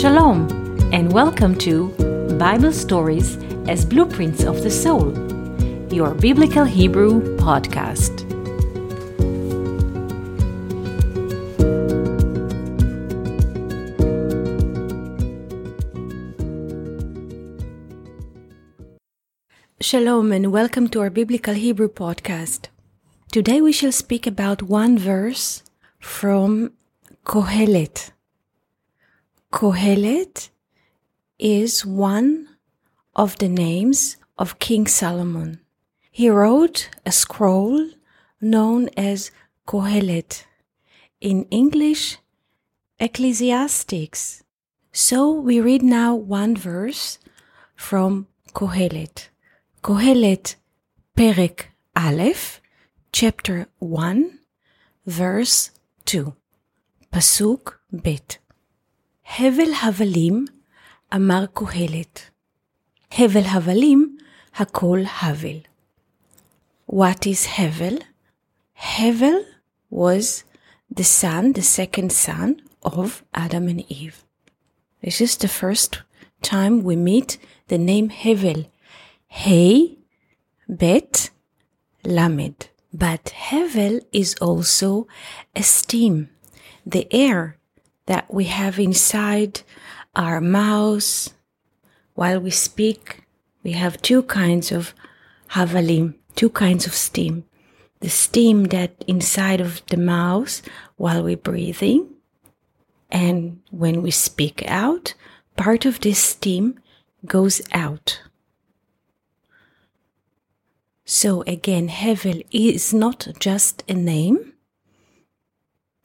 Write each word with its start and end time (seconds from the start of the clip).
Shalom, 0.00 0.48
and 0.94 1.12
welcome 1.12 1.54
to 1.56 1.88
Bible 2.38 2.72
Stories 2.72 3.36
as 3.68 3.84
Blueprints 3.84 4.44
of 4.44 4.62
the 4.62 4.70
Soul, 4.70 5.12
your 5.92 6.14
Biblical 6.14 6.64
Hebrew 6.64 7.36
podcast. 7.36 8.24
Shalom, 19.82 20.32
and 20.32 20.50
welcome 20.50 20.88
to 20.88 21.00
our 21.02 21.10
Biblical 21.10 21.52
Hebrew 21.52 21.88
podcast. 21.88 22.68
Today 23.30 23.60
we 23.60 23.72
shall 23.72 23.92
speak 23.92 24.26
about 24.26 24.62
one 24.62 24.96
verse 24.96 25.62
from 25.98 26.72
Kohelet. 27.26 28.12
Kohelet 29.52 30.50
is 31.38 31.84
one 31.84 32.48
of 33.16 33.36
the 33.38 33.48
names 33.48 34.16
of 34.38 34.60
King 34.60 34.86
Solomon. 34.86 35.60
He 36.12 36.30
wrote 36.30 36.88
a 37.04 37.10
scroll 37.10 37.90
known 38.40 38.88
as 38.96 39.32
Kohelet, 39.66 40.44
in 41.20 41.44
English, 41.50 42.18
Ecclesiastics. 43.00 44.44
So 44.92 45.32
we 45.32 45.60
read 45.60 45.82
now 45.82 46.14
one 46.14 46.56
verse 46.56 47.18
from 47.74 48.28
Kohelet. 48.54 49.30
Kohelet 49.82 50.54
Perek 51.16 51.66
Aleph, 51.96 52.60
chapter 53.12 53.66
1, 53.80 54.38
verse 55.06 55.72
2. 56.04 56.34
Pasuk 57.12 57.74
Bet. 57.92 58.38
הבל 59.37 59.73
הבלים 59.83 60.45
אמר 61.15 61.45
קהלת. 61.53 62.29
הבל 63.11 63.43
הבלים, 63.45 64.17
הכל 64.55 64.99
הבל. 65.21 65.59
What 66.87 67.25
is 67.25 67.45
Hevel? 67.57 68.03
Hevel 68.75 69.43
was 69.89 70.43
the 70.89 71.03
son, 71.03 71.53
the 71.53 71.63
second 71.63 72.11
son 72.11 72.61
of 72.83 73.23
Adam 73.33 73.67
and 73.67 73.83
Eve. 73.91 74.23
This 75.01 75.19
is 75.19 75.35
the 75.37 75.47
first 75.47 76.01
time 76.41 76.83
we 76.83 76.95
meet 76.95 77.37
the 77.67 77.79
name 77.79 78.09
Hevel. 78.09 78.67
Hey, 79.27 79.97
Bet, 80.67 81.31
Lamed. 82.03 82.69
But 82.93 83.25
Hevel 83.49 84.01
is 84.13 84.35
also 84.39 85.07
a 85.55 85.63
steam, 85.63 86.29
the 86.85 87.07
air 87.11 87.57
that 88.10 88.34
we 88.34 88.46
have 88.46 88.76
inside 88.80 89.60
our 90.16 90.40
mouths. 90.40 91.32
While 92.14 92.40
we 92.40 92.50
speak, 92.50 93.22
we 93.62 93.70
have 93.82 94.02
two 94.02 94.24
kinds 94.24 94.72
of 94.72 94.94
havalim, 95.50 96.14
two 96.34 96.50
kinds 96.50 96.88
of 96.88 96.92
steam. 96.92 97.44
The 98.00 98.08
steam 98.08 98.64
that 98.74 99.04
inside 99.06 99.60
of 99.60 99.86
the 99.86 99.96
mouth 99.96 100.60
while 100.96 101.22
we're 101.22 101.36
breathing, 101.36 102.08
and 103.12 103.60
when 103.70 104.02
we 104.02 104.10
speak 104.10 104.64
out, 104.66 105.14
part 105.56 105.86
of 105.86 106.00
this 106.00 106.18
steam 106.18 106.80
goes 107.26 107.62
out. 107.70 108.22
So 111.04 111.42
again, 111.42 111.88
Hevel 111.88 112.44
is 112.50 112.92
not 112.92 113.28
just 113.38 113.84
a 113.88 113.94
name, 113.94 114.54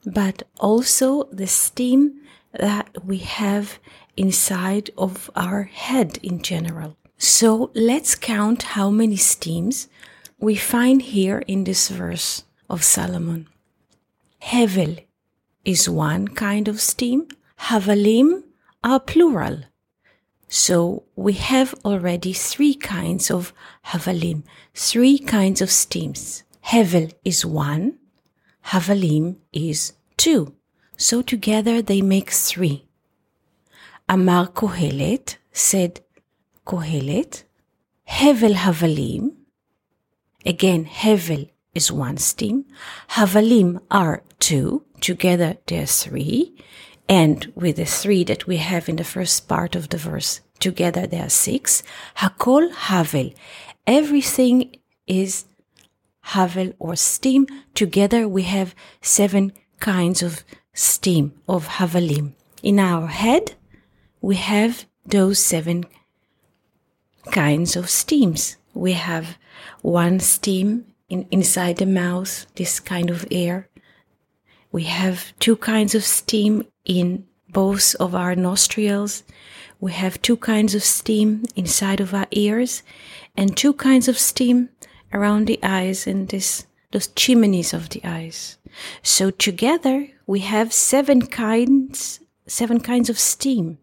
but 0.06 0.44
also 0.60 1.24
the 1.32 1.48
steam 1.48 2.20
that 2.52 3.04
we 3.04 3.18
have 3.18 3.78
inside 4.16 4.88
of 4.96 5.30
our 5.34 5.64
head 5.64 6.18
in 6.22 6.40
general. 6.40 6.96
So 7.18 7.70
let's 7.74 8.14
count 8.14 8.62
how 8.62 8.90
many 8.90 9.16
steams 9.16 9.88
we 10.38 10.54
find 10.54 11.02
here 11.02 11.42
in 11.46 11.64
this 11.64 11.88
verse 11.88 12.44
of 12.70 12.84
Solomon. 12.84 13.48
Hevel 14.42 15.04
is 15.64 15.88
one 15.88 16.28
kind 16.28 16.68
of 16.68 16.80
steam. 16.80 17.26
Havalim 17.58 18.44
are 18.84 19.00
plural. 19.00 19.64
So 20.48 21.02
we 21.16 21.32
have 21.32 21.74
already 21.84 22.32
three 22.32 22.74
kinds 22.74 23.30
of 23.30 23.52
havalim, 23.86 24.44
three 24.74 25.18
kinds 25.18 25.60
of 25.60 25.70
steams. 25.70 26.44
Hevel 26.66 27.12
is 27.24 27.44
one, 27.44 27.98
havalim 28.66 29.36
is 29.52 29.92
two. 30.16 30.54
So 30.96 31.22
together 31.22 31.82
they 31.82 32.00
make 32.00 32.30
three. 32.30 32.86
Amar 34.08 34.46
Kohelet 34.48 35.36
said 35.52 36.00
Kohelet, 36.64 37.44
Hevel 38.08 38.54
Havalim. 38.54 39.32
Again, 40.44 40.84
Hevel 40.84 41.50
is 41.74 41.90
one 41.90 42.16
steam. 42.16 42.64
Havalim 43.10 43.80
are 43.90 44.22
two. 44.38 44.84
Together 45.00 45.56
they're 45.66 45.86
three. 45.86 46.54
And 47.08 47.52
with 47.54 47.76
the 47.76 47.84
three 47.84 48.24
that 48.24 48.46
we 48.46 48.56
have 48.56 48.88
in 48.88 48.96
the 48.96 49.04
first 49.04 49.48
part 49.48 49.76
of 49.76 49.90
the 49.90 49.98
verse, 49.98 50.40
together 50.58 51.06
there 51.06 51.26
are 51.26 51.28
six. 51.28 51.82
Hakol 52.16 52.72
Havel. 52.72 53.32
Everything 53.86 54.76
is 55.06 55.44
Havel 56.20 56.72
or 56.78 56.96
steam. 56.96 57.46
Together 57.74 58.26
we 58.28 58.42
have 58.42 58.74
seven 59.02 59.52
kinds 59.80 60.22
of 60.22 60.44
steam, 60.72 61.32
of 61.48 61.68
Havalim. 61.68 62.32
In 62.62 62.78
our 62.78 63.06
head, 63.06 63.54
we 64.20 64.36
have 64.36 64.86
those 65.04 65.38
seven 65.38 65.84
kinds 67.30 67.76
of 67.76 67.88
steams. 67.88 68.56
We 68.74 68.92
have 68.92 69.38
one 69.82 70.20
steam 70.20 70.86
in, 71.08 71.26
inside 71.30 71.76
the 71.76 71.86
mouth, 71.86 72.46
this 72.54 72.80
kind 72.80 73.10
of 73.10 73.26
air. 73.30 73.68
We 74.72 74.84
have 74.84 75.32
two 75.38 75.56
kinds 75.56 75.94
of 75.94 76.04
steam 76.04 76.64
in 76.84 77.26
both 77.48 77.94
of 77.96 78.14
our 78.14 78.34
nostrils. 78.34 79.22
We 79.80 79.92
have 79.92 80.20
two 80.22 80.36
kinds 80.36 80.74
of 80.74 80.82
steam 80.82 81.44
inside 81.54 82.00
of 82.00 82.12
our 82.14 82.26
ears 82.30 82.82
and 83.36 83.56
two 83.56 83.72
kinds 83.72 84.08
of 84.08 84.18
steam 84.18 84.70
around 85.12 85.46
the 85.46 85.60
eyes 85.62 86.06
and 86.06 86.28
this, 86.28 86.66
those 86.96 87.08
chimneys 87.08 87.74
of 87.74 87.90
the 87.90 88.00
eyes. 88.04 88.56
So 89.02 89.30
together 89.30 90.08
we 90.26 90.40
have 90.40 90.72
seven 90.72 91.26
kinds, 91.26 92.20
seven 92.46 92.80
kinds 92.80 93.10
of 93.10 93.18
steam. 93.18 93.76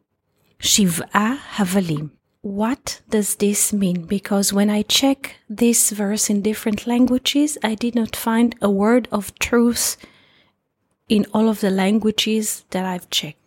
Shiv'a 0.60 1.38
Havalim. 1.58 2.10
What 2.42 3.02
does 3.12 3.36
this 3.36 3.72
mean? 3.72 4.06
Because 4.08 4.52
when 4.52 4.72
I 4.72 4.82
check 4.82 5.36
this 5.48 5.92
verse 5.92 6.28
in 6.28 6.42
different 6.42 6.88
languages, 6.88 7.56
I 7.64 7.76
did 7.76 7.94
not 7.94 8.16
find 8.16 8.56
a 8.64 8.72
word 8.72 9.08
of 9.12 9.38
truth 9.38 9.96
in 11.08 11.28
all 11.36 11.48
of 11.50 11.62
the 11.62 11.70
languages 11.70 12.66
that 12.72 12.84
I've 12.84 13.12
checked. 13.12 13.38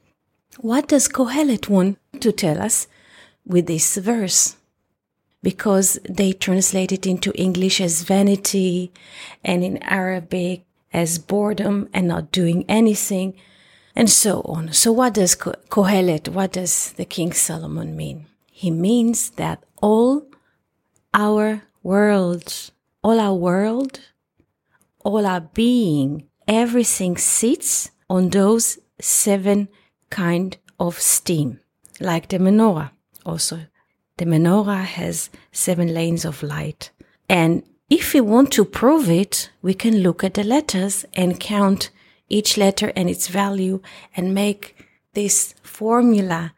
What 0.58 0.86
does 0.86 1.08
Kohelet 1.08 1.68
want 1.68 1.98
to 2.20 2.30
tell 2.30 2.62
us 2.62 2.86
with 3.44 3.66
this 3.66 3.96
verse? 3.96 4.56
Because 5.42 5.98
they 6.08 6.32
translate 6.32 6.92
it 6.92 7.06
into 7.06 7.32
English 7.34 7.80
as 7.80 8.02
vanity 8.02 8.92
and 9.44 9.62
in 9.62 9.82
Arabic 9.82 10.64
as 10.92 11.18
boredom 11.18 11.88
and 11.92 12.08
not 12.08 12.32
doing 12.32 12.64
anything 12.68 13.34
and 13.94 14.10
so 14.10 14.42
on. 14.42 14.72
So 14.72 14.92
what 14.92 15.14
does 15.14 15.36
Kohelet, 15.36 16.28
what 16.28 16.52
does 16.52 16.92
the 16.92 17.04
King 17.04 17.32
Solomon 17.32 17.96
mean? 17.96 18.26
He 18.50 18.70
means 18.70 19.30
that 19.30 19.62
all 19.80 20.26
our 21.14 21.62
world, 21.82 22.70
all 23.02 23.20
our 23.20 23.34
world, 23.34 24.00
all 25.04 25.26
our 25.26 25.40
being 25.40 26.28
everything 26.48 27.16
sits 27.16 27.90
on 28.08 28.30
those 28.30 28.78
seven 29.00 29.68
kind 30.10 30.56
of 30.78 31.00
steam, 31.00 31.60
like 32.00 32.28
the 32.28 32.38
menorah. 32.38 32.90
Also, 33.24 33.66
the 34.18 34.24
menorah 34.24 34.84
has 34.84 35.30
seven 35.52 35.92
lanes 35.92 36.24
of 36.24 36.42
light. 36.42 36.90
And 37.28 37.62
if 37.90 38.14
we 38.14 38.20
want 38.20 38.52
to 38.52 38.64
prove 38.64 39.10
it, 39.10 39.50
we 39.62 39.74
can 39.74 39.98
look 39.98 40.24
at 40.24 40.34
the 40.34 40.44
letters 40.44 41.04
and 41.14 41.38
count 41.38 41.90
each 42.28 42.56
letter 42.56 42.92
and 42.96 43.08
its 43.08 43.28
value 43.28 43.80
and 44.16 44.34
make 44.34 44.76
this 45.14 45.54
formula 45.62 46.52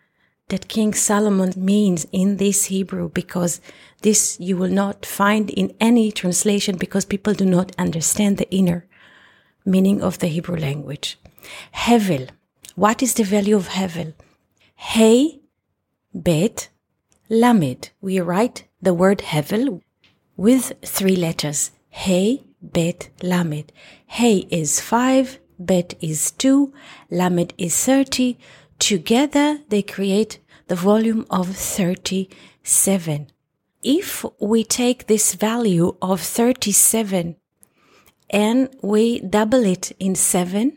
that 0.48 0.68
King 0.68 0.94
Solomon 0.94 1.52
means 1.56 2.06
in 2.10 2.38
this 2.38 2.66
Hebrew 2.66 3.10
because 3.10 3.60
this 4.02 4.38
you 4.40 4.56
will 4.56 4.70
not 4.70 5.04
find 5.04 5.50
in 5.50 5.74
any 5.80 6.10
translation 6.10 6.76
because 6.76 7.04
people 7.04 7.34
do 7.34 7.44
not 7.44 7.72
understand 7.78 8.38
the 8.38 8.50
inner 8.50 8.86
meaning 9.64 10.02
of 10.02 10.18
the 10.18 10.28
Hebrew 10.28 10.56
language. 10.56 11.18
Hevel. 11.74 12.30
What 12.74 13.02
is 13.02 13.14
the 13.14 13.24
value 13.24 13.56
of 13.56 13.68
Hevel? 13.68 14.14
Hey, 14.74 15.40
Bet, 16.14 16.68
Lamed. 17.30 17.90
We 18.00 18.20
write 18.20 18.64
the 18.80 18.94
word 18.94 19.18
Hevel 19.18 19.82
with 20.36 20.72
three 20.82 21.16
letters. 21.16 21.72
Hey, 21.90 22.44
Bet, 22.62 23.10
Lamed. 23.22 23.72
Hey 24.06 24.46
is 24.50 24.80
five, 24.80 25.38
Bet 25.58 25.94
is 26.00 26.30
two, 26.30 26.72
Lamed 27.10 27.52
is 27.58 27.76
30. 27.84 28.38
Together 28.78 29.58
they 29.68 29.82
create 29.82 30.38
the 30.68 30.74
volume 30.74 31.26
of 31.30 31.54
37. 31.54 33.26
If 33.82 34.24
we 34.40 34.64
take 34.64 35.06
this 35.06 35.34
value 35.34 35.96
of 36.00 36.20
37 36.20 37.36
and 38.30 38.68
we 38.82 39.20
double 39.20 39.64
it 39.64 39.92
in 39.98 40.14
7, 40.14 40.76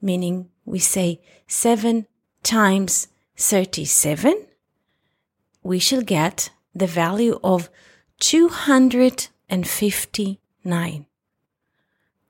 meaning 0.00 0.48
we 0.64 0.78
say 0.78 1.20
7 1.46 2.06
times 2.42 3.08
37, 3.36 4.46
we 5.64 5.80
shall 5.80 6.02
get 6.02 6.50
the 6.74 6.86
value 6.86 7.40
of 7.42 7.70
259. 8.20 11.06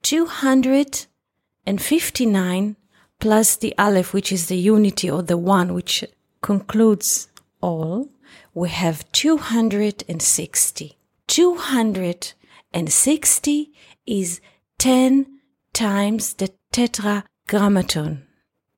259 0.02 2.76
plus 3.18 3.56
the 3.56 3.74
Aleph, 3.78 4.12
which 4.12 4.30
is 4.32 4.46
the 4.46 4.56
unity 4.56 5.10
or 5.10 5.22
the 5.22 5.36
one 5.36 5.74
which 5.74 6.04
concludes 6.40 7.28
all, 7.60 8.08
we 8.52 8.68
have 8.68 9.10
260. 9.12 10.96
260 11.26 13.72
is 14.06 14.40
10 14.78 15.26
times 15.72 16.34
the 16.34 16.52
tetragrammaton. 16.70 18.26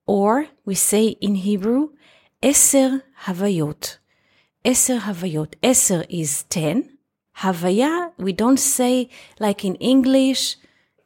Or 0.06 0.46
we 0.64 0.76
say 0.76 1.08
in 1.08 1.34
Hebrew, 1.34 1.90
Eser 2.42 3.02
Havayot. 3.24 3.98
Eser 4.66 4.98
Havayot. 4.98 5.54
Eser 5.62 6.04
is 6.08 6.42
10. 6.48 6.98
Havaya, 7.36 8.10
we 8.18 8.32
don't 8.32 8.58
say 8.58 9.08
like 9.38 9.64
in 9.64 9.76
English, 9.76 10.56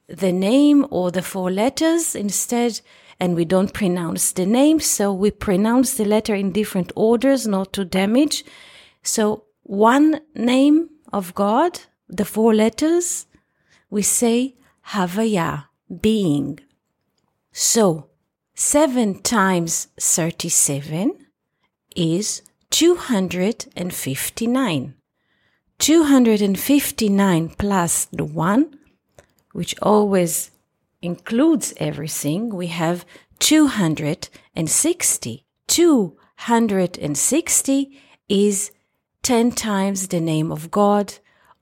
the 0.09 0.33
name 0.33 0.87
or 0.91 1.11
the 1.11 1.21
four 1.21 1.51
letters. 1.51 2.15
Instead, 2.15 2.81
and 3.21 3.37
we 3.37 3.45
don't 3.45 3.75
pronounce 3.75 4.33
the 4.33 4.47
name, 4.47 4.81
so 4.81 5.13
we 5.13 5.31
pronounce 5.31 5.93
the 5.93 6.07
letter 6.07 6.35
in 6.35 6.53
different 6.53 6.91
orders, 6.97 7.47
not 7.47 7.75
to 7.75 7.85
damage. 7.85 8.47
So 9.03 9.45
one 9.65 10.23
name 10.35 10.89
of 11.13 11.35
God, 11.35 11.81
the 12.09 12.25
four 12.25 12.55
letters, 12.55 13.27
we 13.91 14.01
say 14.01 14.55
Havaya, 14.87 15.67
being. 16.01 16.61
So 17.53 18.09
7 18.55 19.21
times 19.21 19.89
37 19.99 21.27
is 21.95 22.41
259. 22.71 24.95
259 25.79 27.49
plus 27.51 28.05
the 28.07 28.25
1, 28.25 28.79
which 29.53 29.75
always 29.81 30.51
includes 31.03 31.75
everything, 31.79 32.55
we 32.55 32.69
have 32.69 33.05
260. 33.39 35.45
260 35.67 38.01
is 38.29 38.71
10 39.23 39.53
times 39.53 40.09
the 40.09 40.21
name 40.21 40.53
of 40.53 40.71
God, 40.71 41.15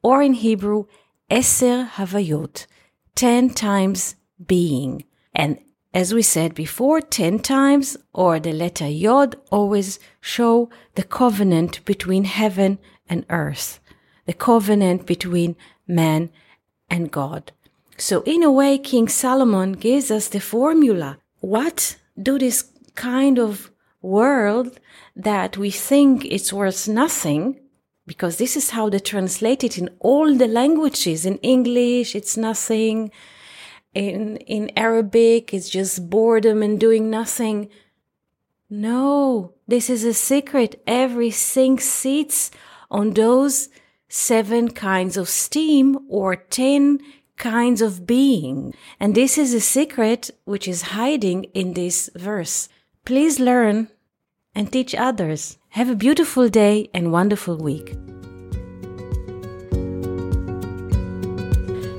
or 0.03 0.23
in 0.23 0.35
Hebrew, 0.35 0.87
Eser 1.31 1.89
Havayot, 1.89 2.67
10 3.15 3.51
times 3.51 4.17
being. 4.45 5.05
And 5.35 5.59
as 5.99 6.15
we 6.15 6.23
said 6.23 6.55
before, 6.55 7.01
10 7.01 7.41
times, 7.41 7.97
or 8.13 8.39
the 8.39 8.53
letter 8.53 8.87
Yod, 8.87 9.35
always 9.51 9.99
show 10.21 10.71
the 10.95 11.03
covenant 11.03 11.85
between 11.85 12.23
heaven 12.23 12.79
and 13.09 13.27
earth, 13.31 13.81
the 14.25 14.33
covenant 14.33 15.07
between 15.07 15.57
man 15.89 16.31
and 16.89 17.11
God. 17.11 17.51
So 17.97 18.23
in 18.23 18.45
a 18.45 18.53
way, 18.53 18.79
King 18.79 19.09
Solomon 19.09 19.73
gives 19.73 20.09
us 20.13 20.29
the 20.29 20.39
formula. 20.39 21.19
What 21.41 21.97
do 22.29 22.39
this 22.39 22.71
kind 22.95 23.37
of 23.37 23.73
world 24.01 24.79
that 25.17 25.57
we 25.57 25.73
think 25.73 26.25
it's 26.27 26.53
worth 26.53 26.87
nothing, 26.87 27.59
because 28.07 28.37
this 28.37 28.57
is 28.57 28.71
how 28.71 28.89
they 28.89 29.01
translate 29.01 29.65
it 29.65 29.77
in 29.77 29.89
all 29.99 30.33
the 30.33 30.47
languages. 30.47 31.27
In 31.27 31.39
English, 31.39 32.15
it's 32.15 32.37
nothing. 32.37 33.11
In, 33.99 34.37
in 34.47 34.71
Arabic, 34.77 35.53
it's 35.53 35.69
just 35.69 36.09
boredom 36.09 36.63
and 36.63 36.79
doing 36.79 37.11
nothing. 37.11 37.69
No, 38.71 39.55
this 39.67 39.91
is 39.91 40.05
a 40.05 40.15
secret. 40.15 40.81
Everything 40.87 41.81
sits 41.81 42.53
on 42.93 43.11
those 43.11 43.71
seven 44.09 44.71
kinds 44.71 45.17
of 45.17 45.29
steam 45.29 45.99
or 46.09 46.37
ten 46.37 47.01
kinds 47.37 47.83
of 47.83 48.07
being. 48.07 48.73
And 49.01 49.17
this 49.17 49.37
is 49.37 49.53
a 49.53 49.61
secret 49.61 50.31
which 50.45 50.69
is 50.69 50.95
hiding 50.95 51.45
in 51.53 51.75
this 51.75 52.09
verse. 52.15 52.69
Please 53.05 53.41
learn 53.41 53.89
and 54.55 54.71
teach 54.71 54.95
others. 54.95 55.59
Have 55.71 55.91
a 55.91 55.97
beautiful 55.97 56.49
day 56.49 56.89
and 56.95 57.11
wonderful 57.11 57.57
week. 57.57 57.97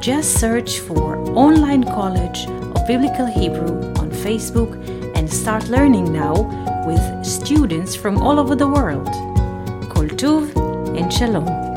Just 0.00 0.38
search 0.38 0.78
for 0.78 1.18
Online 1.36 1.82
College 1.82 2.46
of 2.46 2.86
Biblical 2.86 3.26
Hebrew 3.26 3.92
on 3.94 4.10
Facebook 4.10 4.72
and 5.16 5.28
start 5.28 5.68
learning 5.68 6.12
now 6.12 6.44
with 6.86 7.26
students 7.26 7.96
from 7.96 8.18
all 8.18 8.38
over 8.38 8.54
the 8.54 8.68
world. 8.68 9.08
Kol 9.90 10.06
Tuv 10.06 10.54
and 10.96 11.12
Shalom. 11.12 11.71